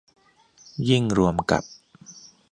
[0.89, 1.63] ยิ่งรวมกับ